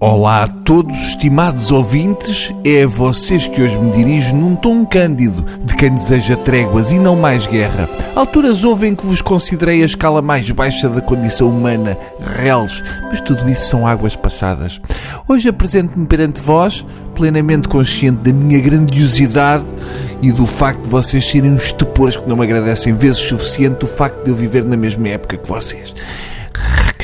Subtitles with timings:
[0.00, 2.54] Olá a todos, estimados ouvintes.
[2.64, 7.00] É a vocês que hoje me dirijo num tom cândido de quem deseja tréguas e
[7.00, 7.88] não mais guerra.
[8.14, 12.80] Alturas houve em que vos considerei a escala mais baixa da condição humana, reles,
[13.10, 14.80] mas tudo isso são águas passadas.
[15.26, 16.86] Hoje apresento-me perante vós,
[17.16, 19.64] plenamente consciente da minha grandiosidade
[20.22, 23.88] e do facto de vocês serem uns estupores que não me agradecem vezes suficiente o
[23.88, 25.92] facto de eu viver na mesma época que vocês.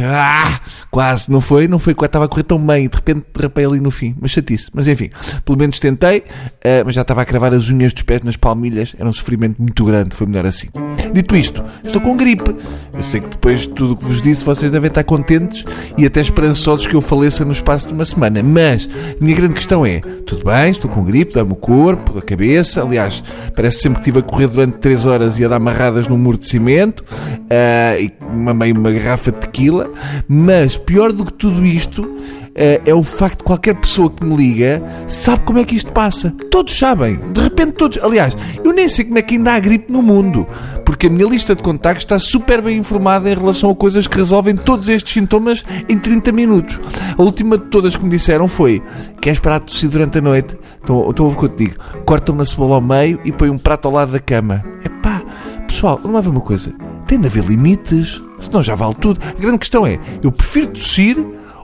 [0.00, 1.68] Ah, quase, não foi?
[1.68, 4.14] Não foi, estava a correr tão bem de repente derrapei ali no fim.
[4.20, 4.68] Mas chatice.
[4.72, 5.10] Mas enfim,
[5.44, 8.94] pelo menos tentei, uh, mas já estava a cravar as unhas dos pés nas palmilhas.
[8.98, 10.68] Era um sofrimento muito grande, foi melhor assim.
[11.12, 12.54] Dito isto, estou com gripe.
[12.94, 15.64] Eu sei que depois de tudo o que vos disse, vocês devem estar contentes
[15.96, 18.42] e até esperançosos que eu faleça no espaço de uma semana.
[18.42, 18.88] Mas
[19.20, 22.82] a minha grande questão é: tudo bem, estou com gripe, dá-me o corpo, a cabeça.
[22.82, 23.22] Aliás,
[23.54, 26.38] parece sempre que estive a correr durante 3 horas e a dar amarradas num muro
[26.38, 29.81] de cimento uh, e mamei uma garrafa de tequila.
[30.28, 32.08] Mas pior do que tudo isto
[32.54, 35.92] é, é o facto de qualquer pessoa que me liga sabe como é que isto
[35.92, 36.34] passa.
[36.50, 37.18] Todos sabem.
[37.32, 37.98] De repente todos.
[38.02, 40.46] Aliás, eu nem sei como é que ainda há gripe no mundo.
[40.84, 44.16] Porque a minha lista de contactos está super bem informada em relação a coisas que
[44.16, 46.80] resolvem todos estes sintomas em 30 minutos.
[47.16, 48.82] A última de todas que me disseram foi:
[49.20, 50.56] Queres parar de tossir durante a noite?
[50.82, 53.48] Então, então ouve o que eu te digo: corta uma cebola ao meio e põe
[53.48, 54.64] um prato ao lado da cama.
[54.84, 55.22] É pá,
[55.66, 56.72] pessoal, não é uma coisa.
[57.12, 59.20] Tem de haver limites, senão já vale tudo.
[59.22, 61.14] A grande questão é: eu prefiro tossir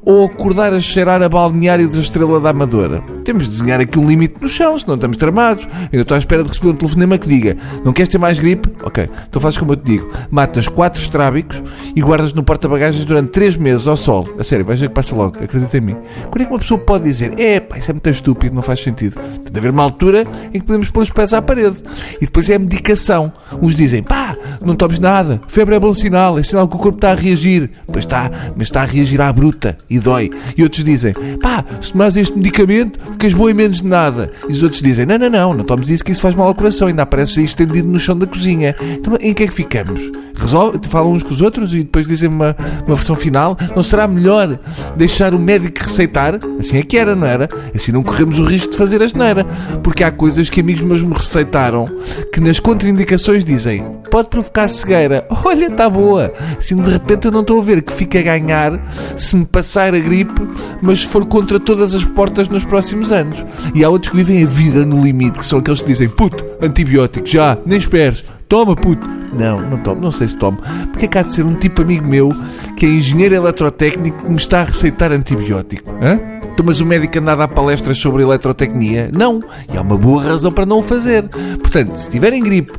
[0.04, 3.02] ou acordar a cheirar a balneário da Estrela da Amadora.
[3.28, 5.68] Temos de desenhar aqui um limite no chão, senão estamos tramados.
[5.92, 8.70] Eu estou à espera de receber um telefonema que diga: Não queres ter mais gripe?
[8.82, 11.62] Ok, então fazes como eu te digo: matas quatro estrábicos
[11.94, 14.26] e guardas no porta-bagagens durante três meses ao sol.
[14.38, 15.96] A sério, vais ver que passa logo, acredita em mim.
[16.30, 18.80] Quando é que uma pessoa pode dizer: É, pá, isso é muito estúpido, não faz
[18.80, 19.20] sentido?
[19.44, 21.82] Tem de haver uma altura em que podemos pôr os pés à parede.
[22.16, 23.30] E depois é a medicação.
[23.60, 26.96] Uns dizem: Pá, não tomes nada, febre é bom sinal, é sinal que o corpo
[26.96, 27.72] está a reagir.
[27.86, 30.30] Pois está, mas está a reagir à bruta e dói.
[30.56, 34.30] E outros dizem: Pá, se tomas este medicamento, ficas bom em menos de nada.
[34.48, 36.54] E os outros dizem: Não, não, não, não tomes isso que isso faz mal ao
[36.54, 38.76] coração, ainda aparece estendido no chão da cozinha.
[38.80, 40.10] Então, em que é que ficamos?
[40.36, 42.56] Resolve, falam uns com os outros e depois dizem uma,
[42.86, 43.58] uma versão final?
[43.74, 44.58] Não será melhor
[44.98, 46.38] deixar o médico receitar?
[46.58, 47.48] Assim é que era, não era?
[47.74, 49.44] Assim não corremos o risco de fazer a geneira.
[49.82, 51.88] Porque há coisas que amigos meus me receitaram
[52.32, 55.26] que nas contraindicações dizem: Pode provocar cegueira.
[55.44, 56.32] Olha, está boa.
[56.58, 58.80] Assim de repente eu não estou a ver que fica a ganhar
[59.16, 60.46] se me passar a gripe,
[60.82, 63.46] mas for contra todas as portas nos próximos anos.
[63.74, 66.44] E há outros que vivem a vida no limite, que são aqueles que dizem: Puto,
[66.60, 68.24] antibiótico, já, nem esperes.
[68.48, 69.17] Toma, puto.
[69.32, 70.58] Não, não tomo, não sei se tomo.
[70.92, 72.30] Porque é há de ser um tipo amigo meu
[72.76, 75.90] que é engenheiro eletrotécnico que me está a receitar antibiótico?
[76.02, 76.38] Hã?
[76.64, 79.10] Mas o médico anda a dar palestras sobre eletrotecnia?
[79.12, 79.40] Não.
[79.72, 81.26] E há uma boa razão para não o fazer.
[81.60, 82.72] Portanto, se tiverem gripe,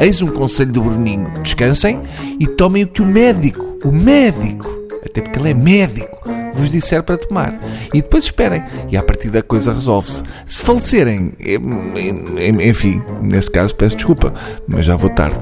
[0.00, 1.30] eis um conselho do Bruninho.
[1.42, 2.00] Descansem
[2.40, 4.66] e tomem o que o médico, o médico,
[5.04, 7.58] até porque ele é médico, vos disser para tomar.
[7.92, 8.62] E depois esperem.
[8.90, 10.22] E a partir da coisa resolve-se.
[10.46, 11.32] Se falecerem,
[12.62, 14.32] enfim, nesse caso peço desculpa,
[14.66, 15.38] mas já vou tarde.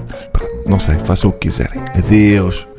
[0.67, 1.81] Não sei, façam o que quiserem.
[1.97, 2.72] Adeus.